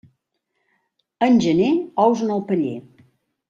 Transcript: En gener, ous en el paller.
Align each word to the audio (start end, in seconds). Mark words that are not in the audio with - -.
En 1.27 1.39
gener, 1.47 1.69
ous 2.07 2.27
en 2.29 2.33
el 2.41 2.45
paller. 2.51 2.77